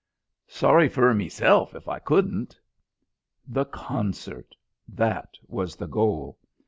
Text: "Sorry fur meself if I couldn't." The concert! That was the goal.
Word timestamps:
"Sorry 0.47 0.89
fur 0.89 1.13
meself 1.13 1.75
if 1.75 1.87
I 1.87 1.99
couldn't." 1.99 2.59
The 3.47 3.65
concert! 3.65 4.55
That 4.87 5.37
was 5.47 5.75
the 5.75 5.85
goal. 5.85 6.39